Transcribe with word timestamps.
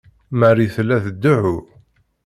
Marie 0.39 0.73
tella 0.75 0.97
tdeɛɛu. 1.05 1.57